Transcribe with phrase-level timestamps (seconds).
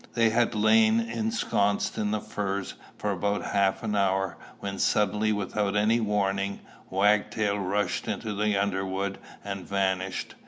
[0.15, 5.75] They had lain ensconced in the firs for about half an hour, when suddenly, without
[5.75, 10.33] any warning, Wagtail rushed into the underwood and vanished.